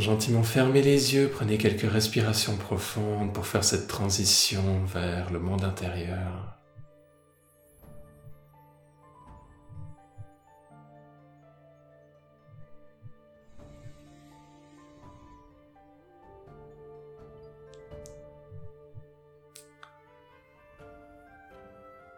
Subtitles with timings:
[0.00, 5.62] Gentiment fermez les yeux, prenez quelques respirations profondes pour faire cette transition vers le monde
[5.62, 6.56] intérieur.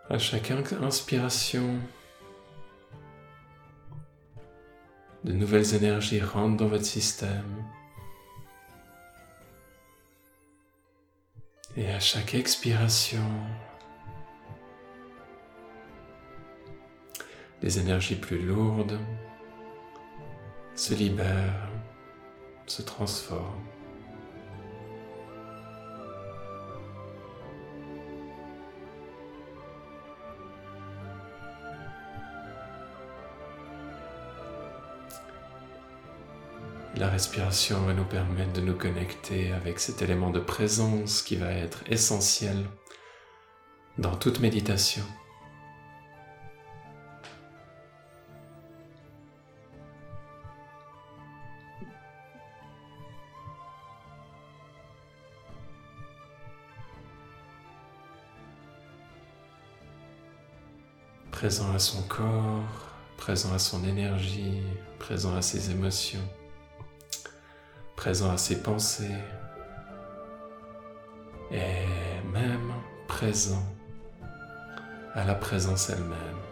[0.08, 1.80] À chaque inspiration,
[5.24, 7.64] de nouvelles énergies rentrent dans votre système.
[11.76, 13.24] Et à chaque expiration,
[17.62, 18.98] les énergies plus lourdes
[20.74, 21.70] se libèrent,
[22.66, 23.81] se transforment.
[37.02, 41.50] La respiration va nous permettre de nous connecter avec cet élément de présence qui va
[41.50, 42.64] être essentiel
[43.98, 45.02] dans toute méditation.
[61.32, 62.62] Présent à son corps,
[63.16, 64.62] présent à son énergie,
[65.00, 66.22] présent à ses émotions
[68.02, 69.16] présent à ses pensées
[71.52, 71.86] et
[72.32, 72.72] même
[73.06, 73.62] présent
[75.14, 76.42] à la présence elle-même.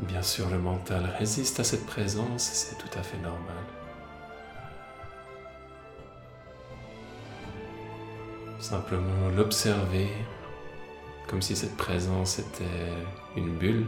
[0.00, 3.64] Bien sûr, le mental résiste à cette présence et c'est tout à fait normal.
[8.60, 10.10] Simplement l'observer
[11.28, 12.92] comme si cette présence était
[13.36, 13.86] une bulle,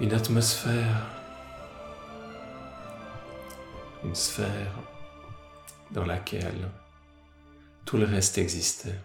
[0.00, 1.06] une atmosphère,
[4.04, 4.72] une sphère
[5.90, 6.70] dans laquelle
[7.84, 8.98] tout le reste existait.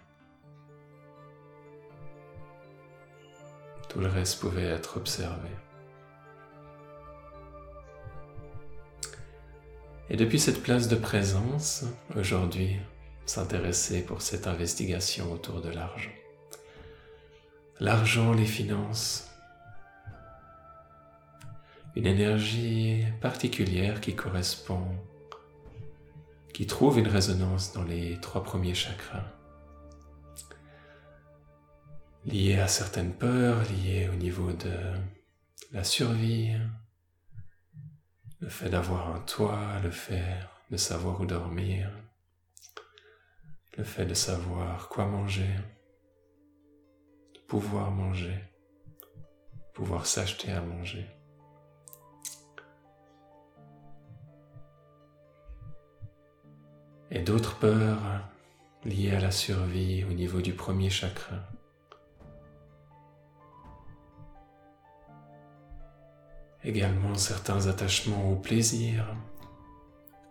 [3.90, 5.50] Tout le reste pouvait être observé.
[10.10, 11.86] Et depuis cette place de présence,
[12.16, 12.78] aujourd'hui,
[13.26, 16.12] s'intéresser pour cette investigation autour de l'argent.
[17.80, 19.30] L'argent, les finances,
[21.96, 24.86] une énergie particulière qui correspond,
[26.54, 29.26] qui trouve une résonance dans les trois premiers chakras,
[32.26, 34.74] liée à certaines peurs, liées au niveau de
[35.72, 36.54] la survie,
[38.40, 40.38] le fait d'avoir un toit, le fait
[40.72, 41.90] de savoir où dormir,
[43.78, 45.50] le fait de savoir quoi manger,
[47.34, 48.40] de pouvoir manger,
[49.74, 51.06] pouvoir s'acheter à manger.
[57.12, 58.00] Et d'autres peurs
[58.86, 61.36] liées à la survie au niveau du premier chakra.
[66.64, 69.16] Également certains attachements au plaisir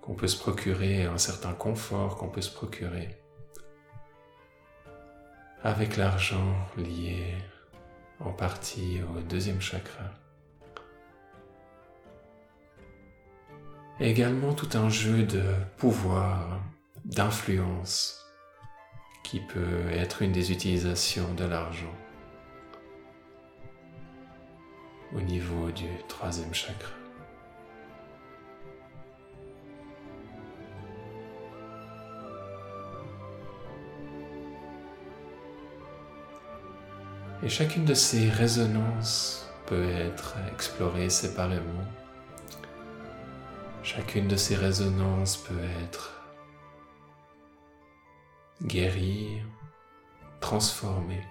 [0.03, 3.24] qu'on peut se procurer, un certain confort qu'on peut se procurer
[5.65, 7.35] avec l'argent lié
[8.21, 10.05] en partie au deuxième chakra.
[14.01, 15.43] également tout un jeu de
[15.77, 16.61] pouvoir,
[17.05, 18.21] d'influence
[19.23, 21.95] qui peut être une des utilisations de l'argent
[25.15, 27.04] au niveau du troisième chakra.
[37.43, 41.85] Et chacune de ces résonances peut être explorée séparément.
[43.83, 46.23] Chacune de ces résonances peut être
[48.63, 49.43] guérie,
[50.41, 51.23] transformée,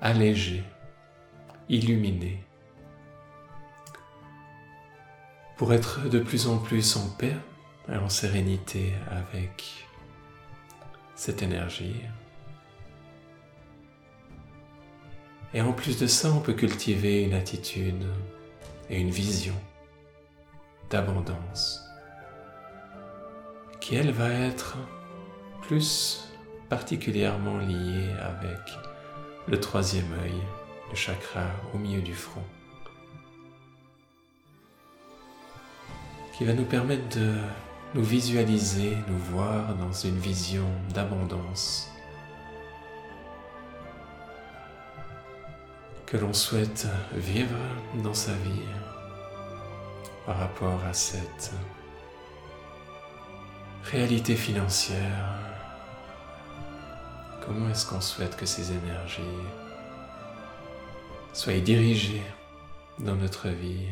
[0.00, 0.64] allégée,
[1.68, 2.42] illuminée,
[5.56, 7.36] pour être de plus en plus en paix
[7.88, 9.86] et en sérénité avec
[11.14, 12.00] cette énergie.
[15.54, 18.04] Et en plus de ça, on peut cultiver une attitude
[18.90, 19.54] et une vision
[20.90, 21.80] d'abondance
[23.80, 24.76] qui, elle, va être
[25.62, 26.28] plus
[26.68, 28.58] particulièrement liée avec
[29.46, 30.34] le troisième œil,
[30.90, 32.42] le chakra au milieu du front,
[36.36, 37.32] qui va nous permettre de
[37.94, 41.93] nous visualiser, nous voir dans une vision d'abondance
[46.14, 47.58] que l'on souhaite vivre
[48.04, 48.68] dans sa vie
[50.24, 51.50] par rapport à cette
[53.82, 55.34] réalité financière.
[57.44, 59.22] Comment est-ce qu'on souhaite que ces énergies
[61.32, 62.22] soient dirigées
[63.00, 63.88] dans notre vie,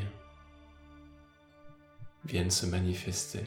[2.24, 3.42] viennent se manifester?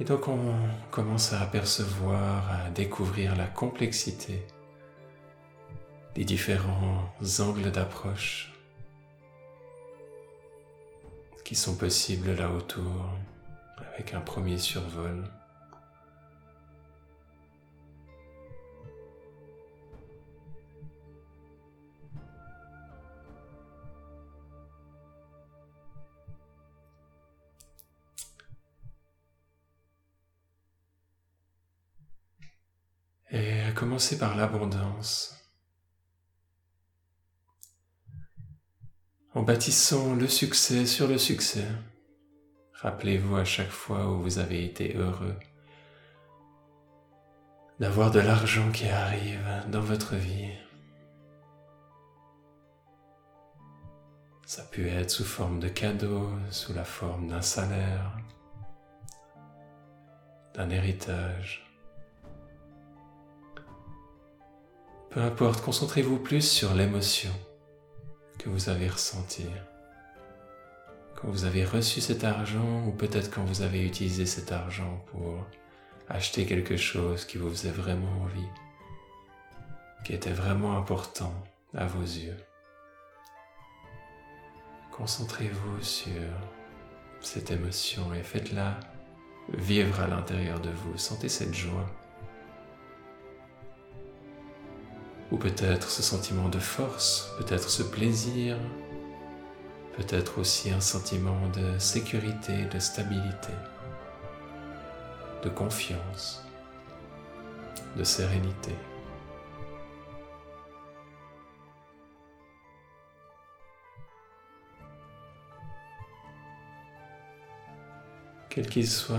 [0.00, 0.54] Et donc on
[0.90, 4.42] commence à apercevoir, à découvrir la complexité
[6.14, 8.50] des différents angles d'approche
[11.44, 13.10] qui sont possibles là autour
[13.92, 15.22] avec un premier survol.
[33.70, 35.36] À commencer par l'abondance.
[39.32, 41.68] En bâtissant le succès sur le succès,
[42.72, 45.36] rappelez-vous à chaque fois où vous avez été heureux
[47.78, 50.52] d'avoir de l'argent qui arrive dans votre vie.
[54.46, 58.16] Ça peut être sous forme de cadeau, sous la forme d'un salaire,
[60.54, 61.69] d'un héritage.
[65.10, 67.32] Peu importe, concentrez-vous plus sur l'émotion
[68.38, 69.50] que vous avez ressentie.
[71.16, 75.44] Quand vous avez reçu cet argent ou peut-être quand vous avez utilisé cet argent pour
[76.08, 78.48] acheter quelque chose qui vous faisait vraiment envie,
[80.04, 81.34] qui était vraiment important
[81.74, 82.38] à vos yeux.
[84.92, 86.22] Concentrez-vous sur
[87.20, 88.78] cette émotion et faites-la
[89.54, 90.96] vivre à l'intérieur de vous.
[90.96, 91.99] Sentez cette joie.
[95.40, 98.58] Peut-être ce sentiment de force, peut-être ce plaisir,
[99.96, 103.54] peut-être aussi un sentiment de sécurité, de stabilité,
[105.42, 106.44] de confiance,
[107.96, 108.74] de sérénité.
[118.50, 119.16] Quel qu'il soit,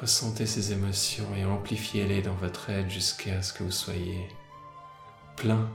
[0.00, 4.28] ressentez ces émotions et amplifiez-les dans votre aide jusqu'à ce que vous soyez
[5.36, 5.68] plein,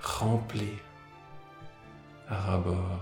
[0.00, 0.68] rempli
[2.28, 3.00] à rabord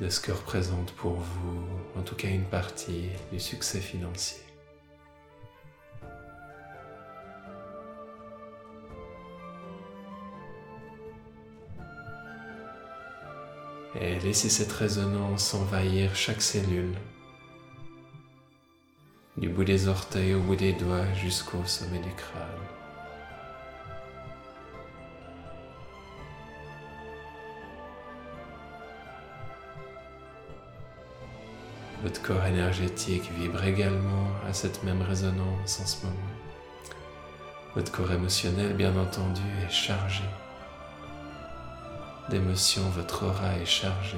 [0.00, 1.64] de ce que représente pour vous,
[1.96, 4.42] en tout cas une partie du succès financier.
[14.00, 16.94] Et laissez cette résonance envahir chaque cellule
[19.44, 22.64] du bout des orteils au bout des doigts jusqu'au sommet du crâne.
[32.02, 36.16] Votre corps énergétique vibre également à cette même résonance en ce moment.
[37.74, 40.24] Votre corps émotionnel, bien entendu, est chargé
[42.30, 44.16] d'émotions, votre aura est chargée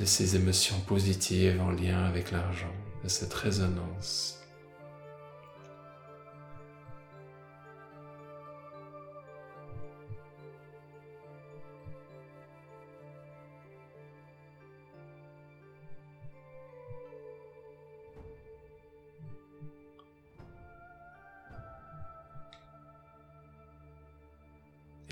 [0.00, 2.72] de ces émotions positives en lien avec l'argent,
[3.04, 4.38] de cette résonance.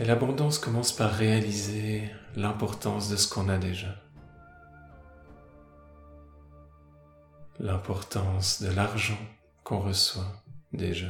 [0.01, 4.08] Et l'abondance commence par réaliser l'importance de ce qu'on a déjà.
[7.89, 9.19] De l'argent
[9.65, 10.43] qu'on reçoit
[10.75, 11.09] déjà.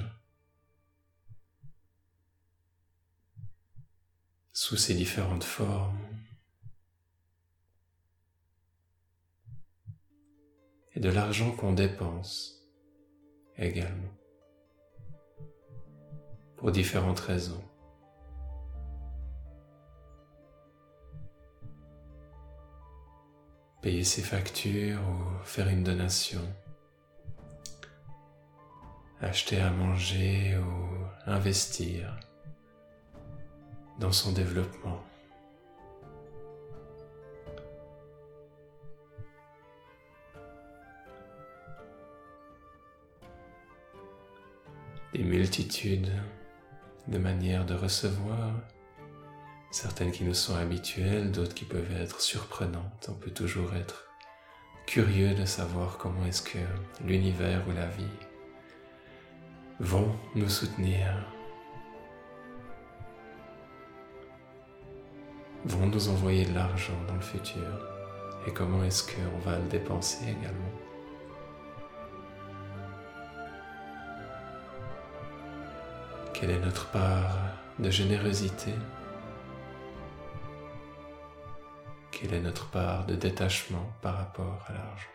[4.53, 5.99] Sous ses différentes formes.
[10.95, 12.63] Et de l'argent qu'on dépense
[13.57, 14.15] également.
[16.57, 17.65] Pour différentes raisons.
[23.81, 26.43] payer ses factures ou faire une donation,
[29.21, 32.17] acheter à manger ou investir
[33.99, 35.03] dans son développement.
[45.13, 46.13] Des multitudes
[47.09, 48.53] de manières de recevoir,
[49.73, 53.09] certaines qui nous sont habituelles, d'autres qui peuvent être surprenantes.
[53.09, 54.05] On peut toujours être
[54.87, 56.59] curieux de savoir comment est-ce que
[57.05, 58.28] l'univers ou la vie
[59.81, 61.07] vont nous soutenir,
[65.65, 67.63] vont nous envoyer de l'argent dans le futur.
[68.47, 70.73] Et comment est-ce qu'on va le dépenser également?
[76.33, 77.37] Quelle est notre part
[77.79, 78.75] de générosité?
[82.11, 85.09] Quelle est notre part de détachement par rapport à l'argent?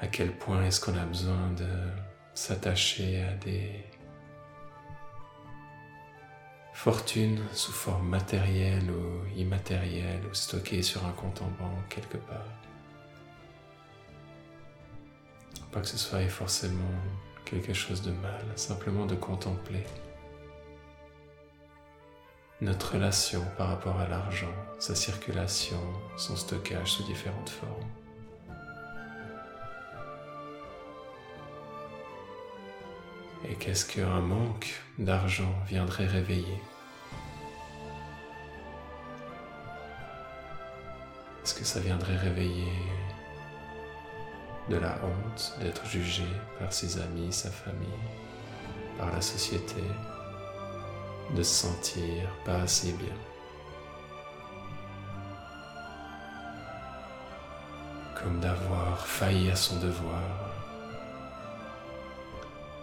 [0.00, 1.68] À quel point est-ce qu'on a besoin de
[2.34, 3.84] s'attacher à des
[6.72, 12.46] fortunes sous forme matérielle ou immatérielle ou stockées sur un compte en banque quelque part
[15.70, 16.98] Pas que ce soit forcément
[17.44, 19.84] quelque chose de mal, simplement de contempler
[22.60, 25.80] notre relation par rapport à l'argent, sa circulation,
[26.16, 28.01] son stockage sous différentes formes.
[33.48, 36.62] Et qu'est-ce qu'un manque d'argent viendrait réveiller
[41.42, 42.72] Est-ce que ça viendrait réveiller
[44.68, 46.26] de la honte d'être jugé
[46.60, 47.88] par ses amis, sa famille,
[48.96, 49.82] par la société,
[51.34, 53.14] de se sentir pas assez bien.
[58.22, 60.51] Comme d'avoir failli à son devoir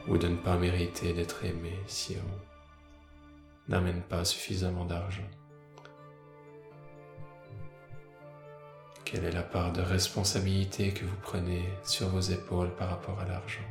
[0.10, 5.30] ou de ne pas mériter d'être aimé si on n'amène pas suffisamment d'argent.
[9.06, 13.26] Quelle est la part de responsabilité que vous prenez sur vos épaules par rapport à
[13.26, 13.66] l'argent?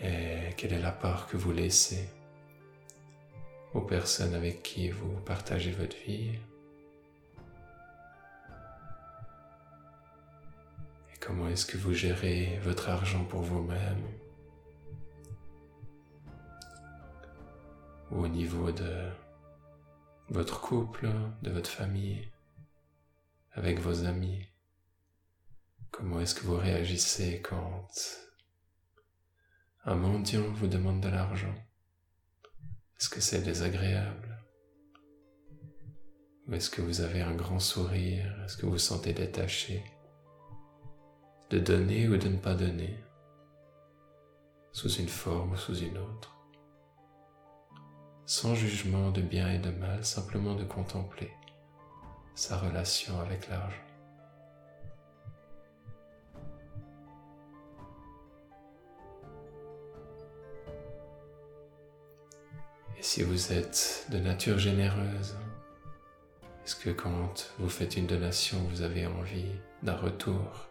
[0.00, 2.08] Et quelle est la part que vous laissez
[3.74, 6.38] aux personnes avec qui vous partagez votre vie?
[11.26, 14.00] Comment est-ce que vous gérez votre argent pour vous-même
[18.12, 19.10] ou au niveau de
[20.28, 21.08] votre couple,
[21.42, 22.30] de votre famille
[23.54, 24.46] avec vos amis
[25.90, 27.88] Comment est-ce que vous réagissez quand
[29.84, 31.54] un mendiant vous demande de l'argent?
[33.00, 34.44] Est-ce que c'est désagréable?
[36.46, 38.44] Ou est-ce que vous avez un grand sourire?
[38.44, 39.82] Est-ce que vous vous sentez détaché?
[41.50, 42.96] De donner ou de ne pas donner
[44.72, 46.36] sous une forme ou sous une autre
[48.26, 51.32] sans jugement de bien et de mal, simplement de contempler
[52.34, 53.76] sa relation avec l'argent.
[62.98, 65.36] Et si vous êtes de nature généreuse,
[66.64, 69.52] est-ce que quand vous faites une donation, vous avez envie
[69.84, 70.68] d'un retour,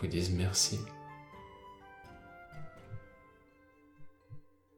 [0.00, 0.80] vous dise merci.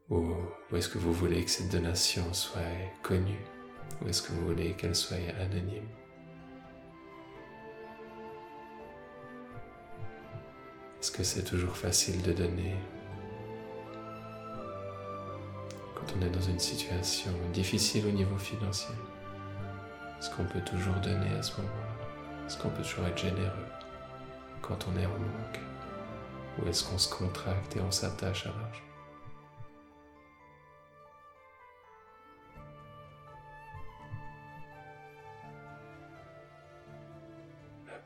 [0.09, 0.33] Ou,
[0.75, 2.61] est-ce que vous voulez que cette donation soit
[3.01, 3.39] connue?
[4.01, 5.87] Ou est-ce que vous voulez qu'elle soit anonyme?
[10.99, 12.75] Est-ce que c'est toujours facile de donner
[15.95, 18.95] quand on est dans une situation difficile au niveau financier?
[20.19, 22.45] Est-ce qu'on peut toujours donner à ce moment-là?
[22.45, 23.70] Est-ce qu'on peut toujours être généreux?
[24.61, 25.59] Quand on est en manque
[26.59, 28.81] Ou est-ce qu'on se contracte et on s'attache à l'argent?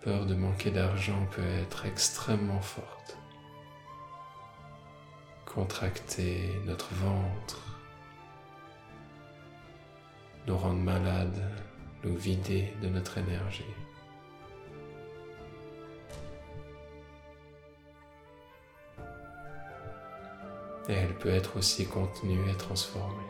[0.02, 3.18] Peur de manquer d'argent peut être extrêmement forte.
[5.46, 7.66] Contracter notre ventre,
[10.46, 11.50] nous rendre malades,
[12.04, 13.66] nous vider de notre énergie.
[20.88, 23.24] Et elle peut être aussi contenue et transformée.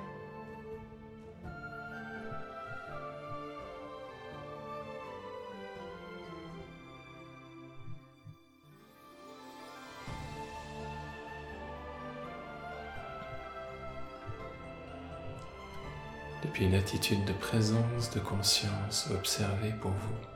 [16.56, 20.35] puis une attitude de présence, de conscience observée pour vous.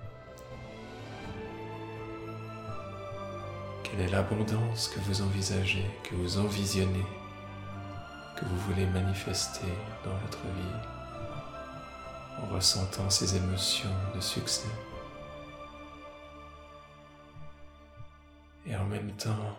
[3.99, 7.05] Quelle est l'abondance que vous envisagez, que vous envisionnez,
[8.37, 9.67] que vous voulez manifester
[10.05, 14.69] dans votre vie en ressentant ces émotions de succès
[18.65, 19.57] et en même temps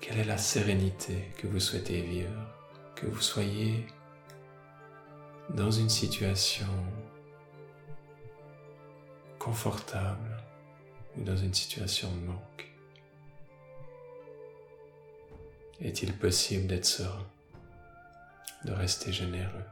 [0.00, 2.46] Quelle est la sérénité que vous souhaitez vivre
[2.94, 3.88] Que vous soyez
[5.48, 6.68] dans une situation
[9.40, 10.44] confortable
[11.16, 12.70] ou dans une situation de manque.
[15.80, 17.26] Est-il possible d'être serein,
[18.64, 19.64] de rester généreux,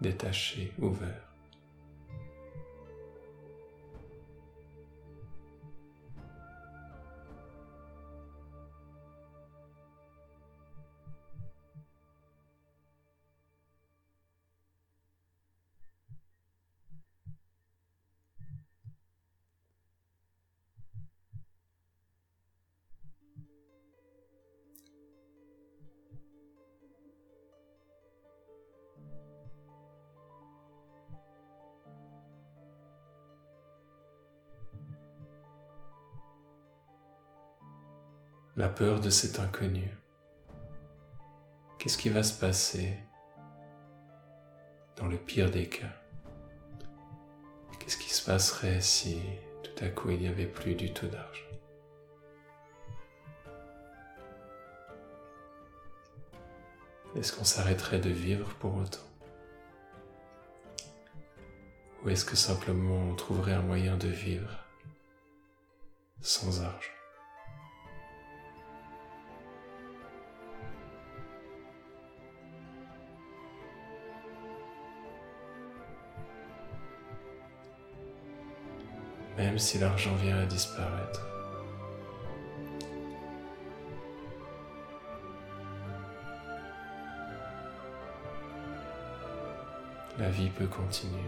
[0.00, 1.23] détaché, ouvert?
[38.64, 39.86] La peur de cet inconnu.
[41.78, 42.96] Qu'est-ce qui va se passer
[44.96, 45.94] dans le pire des cas?
[47.78, 49.20] Qu'est-ce qui se passerait si
[49.62, 51.44] tout à coup il n'y avait plus du tout d'argent?
[57.16, 59.10] Est-ce qu'on s'arrêterait de vivre pour autant?
[62.02, 64.56] Ou est-ce que simplement on trouverait un moyen de vivre
[66.22, 66.93] sans argent?
[79.36, 81.26] Même si l'argent vient à disparaître.
[90.18, 91.22] La vie peut continuer.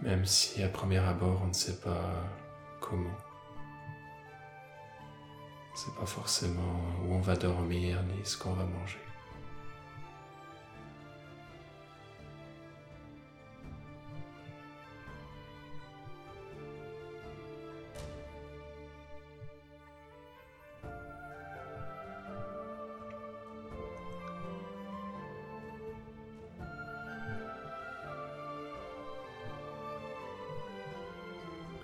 [0.00, 2.24] Même si à premier abord on ne sait pas
[2.80, 3.10] comment
[5.88, 8.98] c'est pas forcément où on va dormir ni ce qu'on va manger.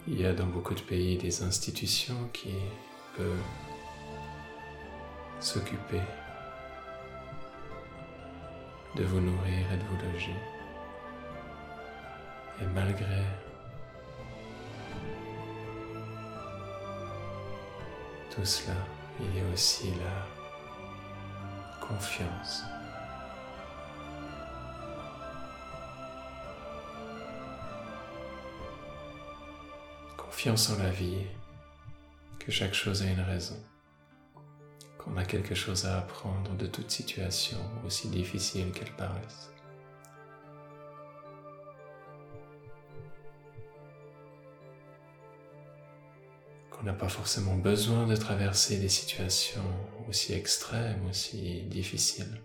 [0.06, 2.50] Il y a dans beaucoup de pays des institutions qui
[3.16, 3.73] peuvent
[5.44, 6.00] s'occuper
[8.96, 10.34] de vous nourrir et de vous loger.
[12.62, 13.22] Et malgré
[18.30, 18.76] tout cela,
[19.20, 20.26] il y a aussi la
[21.86, 22.62] confiance.
[30.16, 31.26] Confiance en la vie,
[32.38, 33.62] que chaque chose a une raison
[35.04, 39.50] qu'on a quelque chose à apprendre de toute situation, aussi difficile qu'elle paraisse.
[46.70, 49.62] Qu'on n'a pas forcément besoin de traverser des situations
[50.08, 52.40] aussi extrêmes, aussi difficiles.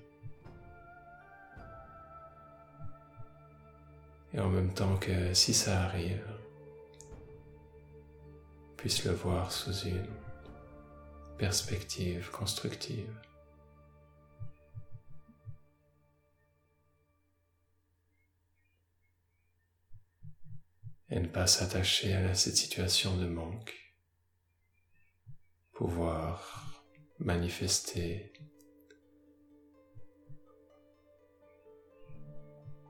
[4.34, 6.24] Et en même temps que si ça arrive,
[8.78, 10.06] puisse le voir sous une
[11.40, 13.10] perspective constructive.
[21.10, 23.74] Et ne pas s'attacher à cette situation de manque,
[25.72, 26.84] pouvoir
[27.18, 28.32] manifester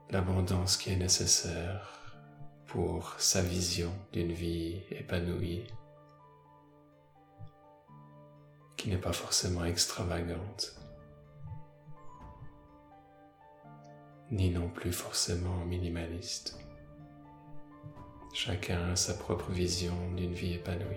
[0.10, 2.18] l'abondance qui est nécessaire
[2.66, 5.64] pour sa vision d'une vie épanouie
[8.80, 10.74] qui n'est pas forcément extravagante,
[14.32, 16.58] ni non plus forcément minimaliste.
[18.34, 20.96] Chacun a sa propre vision d'une vie épanouie.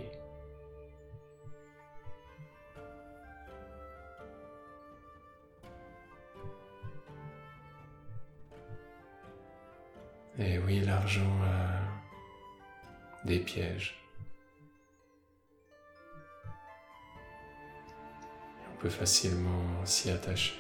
[10.39, 14.02] Et oui, l'argent a des pièges.
[18.83, 20.55] Peut facilement s'y attacher.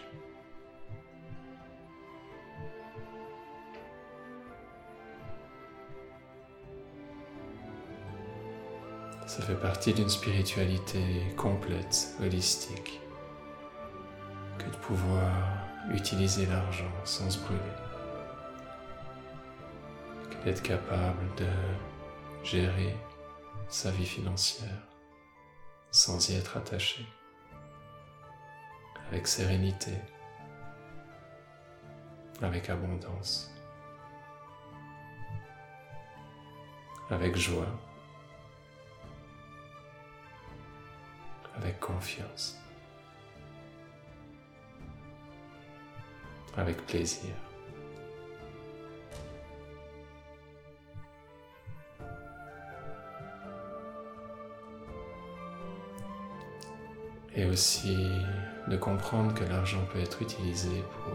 [9.26, 11.02] Ça fait partie d'une spiritualité
[11.36, 13.00] complète, holistique,
[14.58, 15.32] que de pouvoir
[15.92, 17.60] utiliser l'argent sans se brûler.
[20.44, 21.46] d'être capable de
[22.42, 22.96] gérer
[23.68, 24.88] sa vie financière
[25.92, 27.06] sans y être attaché,
[29.12, 29.92] avec sérénité,
[32.40, 33.52] avec abondance,
[37.10, 37.78] avec joie,
[41.56, 42.56] avec confiance,
[46.56, 47.34] avec plaisir.
[57.34, 57.96] et aussi
[58.68, 61.14] de comprendre que l'argent peut être utilisé pour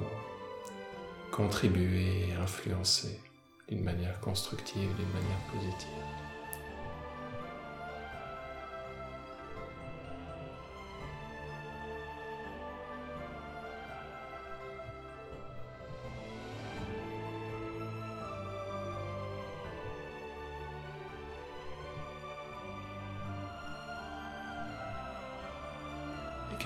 [1.31, 3.19] contribuer et influencer
[3.67, 6.06] d'une manière constructive, d'une manière positive.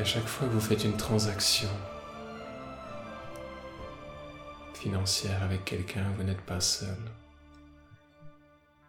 [0.01, 1.69] Qu'à chaque fois que vous faites une transaction
[4.73, 6.97] financière avec quelqu'un, vous n'êtes pas seul.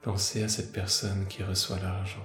[0.00, 2.24] Pensez à cette personne qui reçoit l'argent.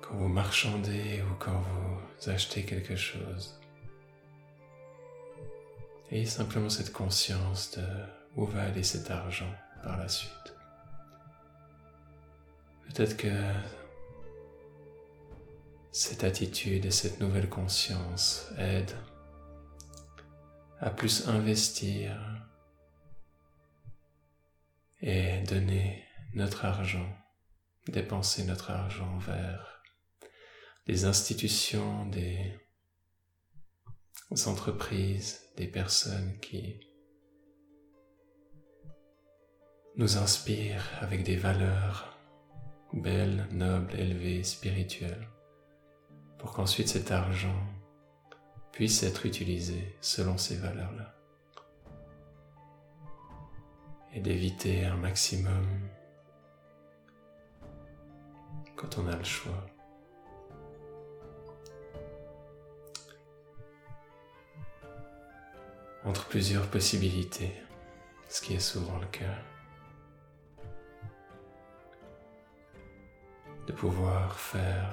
[0.00, 3.60] Quand vous marchandez ou quand vous achetez quelque chose,
[6.10, 7.84] ayez simplement cette conscience de
[8.36, 10.54] où va aller cet argent par la suite.
[12.86, 13.52] Peut-être que
[15.92, 18.96] cette attitude et cette nouvelle conscience aident
[20.78, 22.16] à plus investir
[25.00, 27.16] et donner notre argent,
[27.86, 29.82] dépenser notre argent vers
[30.86, 32.58] des institutions, des
[34.46, 36.85] entreprises, des personnes qui
[39.96, 42.18] nous inspire avec des valeurs
[42.92, 45.26] belles, nobles, élevées, spirituelles,
[46.38, 47.56] pour qu'ensuite cet argent
[48.72, 51.14] puisse être utilisé selon ces valeurs-là.
[54.12, 55.66] Et d'éviter un maximum
[58.76, 59.66] quand on a le choix.
[66.04, 67.52] Entre plusieurs possibilités,
[68.28, 69.55] ce qui est souvent le cas.
[73.66, 74.90] De pouvoir faire,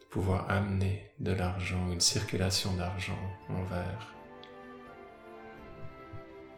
[0.00, 4.14] de pouvoir amener de l'argent, une circulation d'argent envers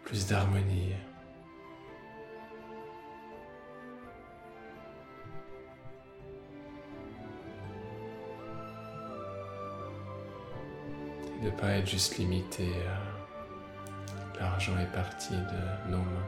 [0.05, 0.95] plus d'harmonie.
[11.39, 12.69] Et de ne pas être juste limité
[14.37, 16.27] à l'argent est parti de nos mains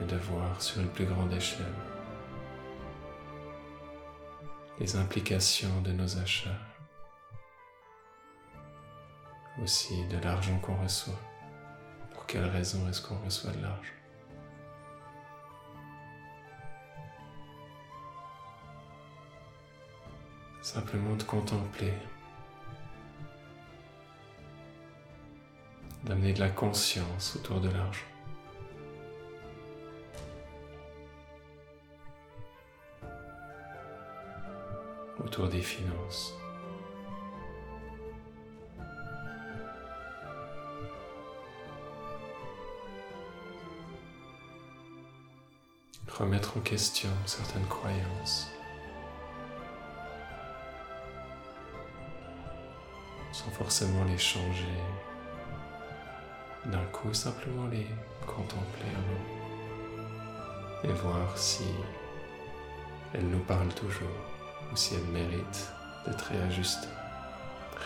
[0.00, 1.66] et de voir sur une plus grande échelle
[4.82, 6.58] les implications de nos achats,
[9.62, 11.20] aussi de l'argent qu'on reçoit.
[12.12, 13.92] Pour quelle raison est-ce qu'on reçoit de l'argent?
[20.62, 21.94] Simplement de contempler,
[26.02, 28.11] d'amener de la conscience autour de l'argent.
[35.32, 36.34] Autour des finances.
[46.18, 48.50] Remettre en question certaines croyances.
[53.32, 54.66] Sans forcément les changer
[56.66, 57.86] d'un coup, simplement les
[58.26, 58.92] contempler
[60.84, 61.64] et voir si
[63.14, 64.31] elles nous parlent toujours
[64.72, 65.70] ou si elle mérite
[66.06, 66.88] d'être réajustée,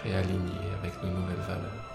[0.02, 1.92] réalignée avec nos nouvelles valeurs.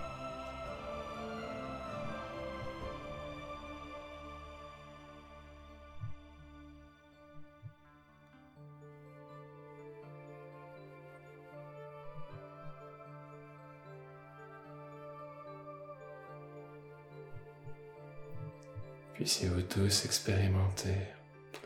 [19.14, 20.96] Puissiez-vous tous expérimenter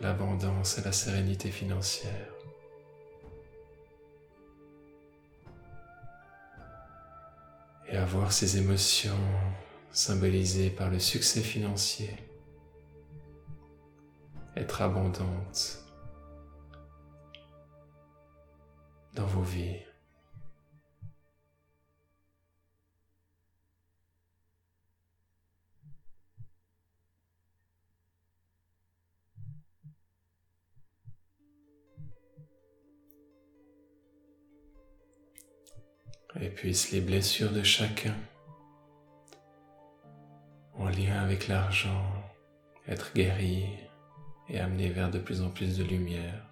[0.01, 2.34] l'abondance et la sérénité financière
[7.89, 9.17] et avoir ces émotions
[9.91, 12.09] symbolisées par le succès financier,
[14.55, 15.83] être abondante
[19.13, 19.79] dans vos vies
[36.39, 38.15] et puissent les blessures de chacun
[40.77, 42.05] en lien avec l'argent
[42.87, 43.69] être guéries
[44.49, 46.47] et amenées vers de plus en plus de lumière,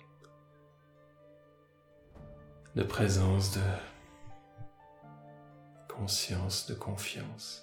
[2.75, 3.61] de présence, de
[5.87, 7.62] conscience, de confiance.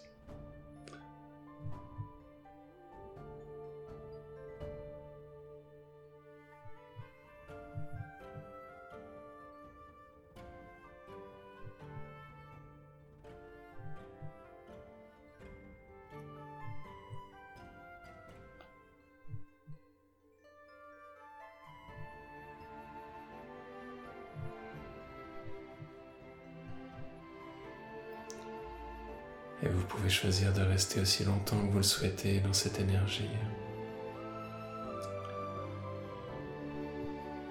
[29.63, 33.29] Et vous pouvez choisir de rester aussi longtemps que vous le souhaitez dans cette énergie.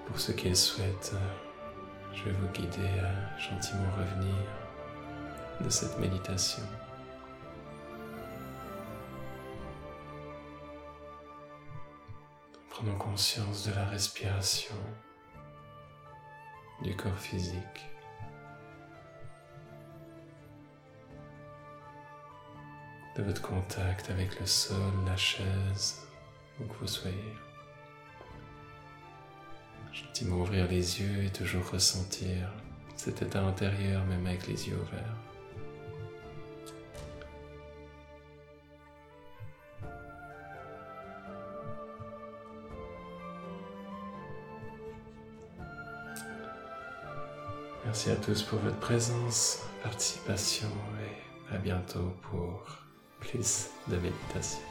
[0.06, 0.54] Pour ceux qui le
[2.12, 4.34] je vais vous guider à gentiment revenir
[5.60, 6.62] de cette méditation.
[12.70, 14.74] Prenons conscience de la respiration,
[16.82, 17.90] du corps physique.
[23.20, 26.06] De votre contact avec le sol, la chaise,
[26.58, 27.34] où que vous soyez.
[29.92, 32.50] Gentiment ouvrir les yeux et toujours ressentir
[32.96, 35.16] cet état intérieur même avec les yeux ouverts.
[47.84, 50.68] Merci à tous pour votre présence, participation
[51.02, 52.89] et à bientôt pour
[53.20, 54.69] plus de méditation.